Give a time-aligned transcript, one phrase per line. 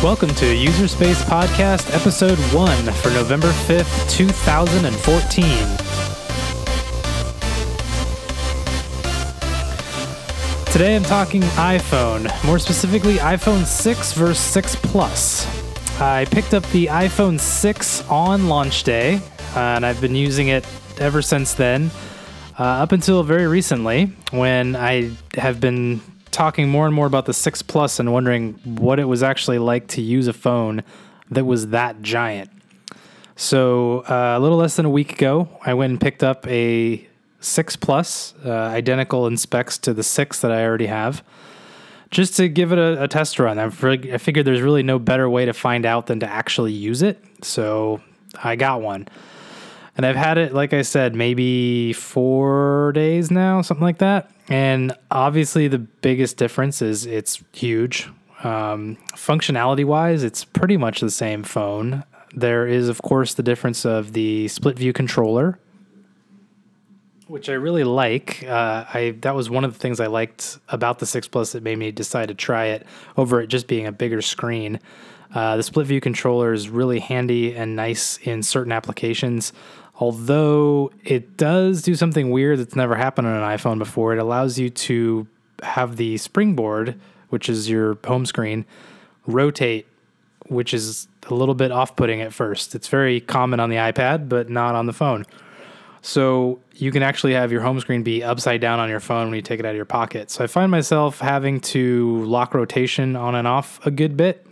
[0.00, 5.44] Welcome to User Space Podcast, Episode 1 for November 5th, 2014.
[10.72, 16.00] Today I'm talking iPhone, more specifically iPhone 6 versus 6 Plus.
[16.00, 19.20] I picked up the iPhone 6 on launch day,
[19.56, 20.64] and I've been using it
[20.98, 21.90] ever since then,
[22.56, 26.00] uh, up until very recently when I have been
[26.30, 29.88] talking more and more about the 6 Plus and wondering what it was actually like
[29.88, 30.82] to use a phone
[31.30, 32.50] that was that giant.
[33.36, 37.06] So, uh, a little less than a week ago, I went and picked up a
[37.40, 41.22] 6 Plus, uh, identical in specs to the 6 that I already have,
[42.10, 43.58] just to give it a, a test run.
[43.58, 47.22] I figured there's really no better way to find out than to actually use it.
[47.42, 48.00] So,
[48.42, 49.08] I got one.
[49.98, 54.30] And I've had it, like I said, maybe four days now, something like that.
[54.48, 58.08] And obviously, the biggest difference is it's huge.
[58.44, 62.04] Um, functionality wise, it's pretty much the same phone.
[62.32, 65.58] There is, of course, the difference of the split view controller,
[67.26, 68.44] which I really like.
[68.44, 71.64] Uh, I that was one of the things I liked about the Six Plus that
[71.64, 74.78] made me decide to try it over it just being a bigger screen.
[75.34, 79.52] Uh, the split view controller is really handy and nice in certain applications.
[79.98, 84.58] Although it does do something weird that's never happened on an iPhone before, it allows
[84.58, 85.26] you to
[85.62, 86.98] have the springboard,
[87.30, 88.64] which is your home screen,
[89.26, 89.86] rotate,
[90.46, 92.74] which is a little bit off putting at first.
[92.74, 95.26] It's very common on the iPad, but not on the phone.
[96.00, 99.34] So you can actually have your home screen be upside down on your phone when
[99.34, 100.30] you take it out of your pocket.
[100.30, 104.46] So I find myself having to lock rotation on and off a good bit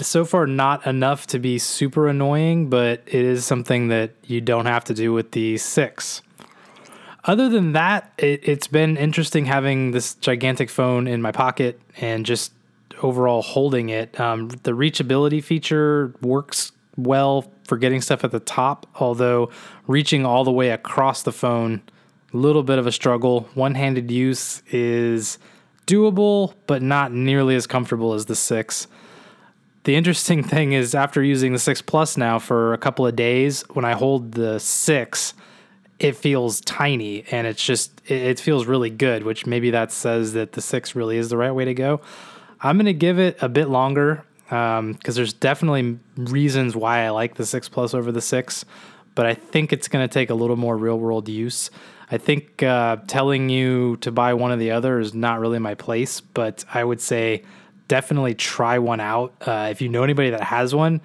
[0.00, 4.66] so far not enough to be super annoying, but it is something that you don't
[4.66, 6.22] have to do with the six.
[7.24, 12.24] Other than that, it, has been interesting having this gigantic phone in my pocket and
[12.24, 12.52] just
[13.02, 14.18] overall holding it.
[14.18, 19.50] Um, the reachability feature works well for getting stuff at the top, although
[19.86, 21.82] reaching all the way across the phone,
[22.32, 23.48] a little bit of a struggle.
[23.54, 25.38] One handed use is
[25.86, 28.86] doable, but not nearly as comfortable as the six.
[29.88, 33.62] The interesting thing is, after using the 6 Plus now for a couple of days,
[33.72, 35.34] when I hold the 6,
[35.98, 40.52] it feels tiny and it's just, it, feels really good, which maybe that says that
[40.52, 42.02] the 6 really is the right way to go.
[42.60, 47.36] I'm to give it a bit longer because um, there's definitely reasons why I like
[47.36, 48.66] the 6 Plus over the 6,
[49.14, 51.70] but I think it's to take a little more real world use.
[52.10, 55.74] I think uh, telling you to buy one or the other is not really my
[55.74, 57.42] place, but I would say
[57.88, 59.34] definitely try one out.
[59.40, 61.00] Uh, if you know anybody that has one,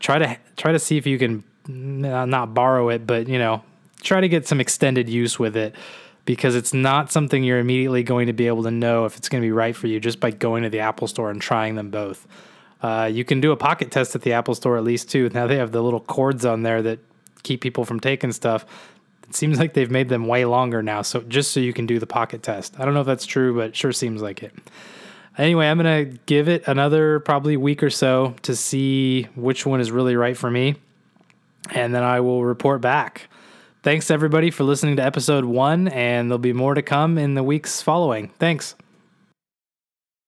[0.00, 3.62] try to try to see if you can not borrow it, but you know,
[4.00, 5.74] try to get some extended use with it
[6.24, 9.42] because it's not something you're immediately going to be able to know if it's going
[9.42, 11.90] to be right for you just by going to the Apple Store and trying them
[11.90, 12.26] both.
[12.80, 15.28] Uh, you can do a pocket test at the Apple Store at least too.
[15.30, 16.98] Now they have the little cords on there that
[17.42, 18.64] keep people from taking stuff.
[19.28, 21.98] It seems like they've made them way longer now, so just so you can do
[21.98, 22.78] the pocket test.
[22.78, 24.54] I don't know if that's true, but sure seems like it.
[25.38, 29.80] Anyway, I'm going to give it another probably week or so to see which one
[29.80, 30.74] is really right for me.
[31.70, 33.28] And then I will report back.
[33.84, 37.44] Thanks everybody for listening to episode one, and there'll be more to come in the
[37.44, 38.28] weeks following.
[38.38, 38.74] Thanks.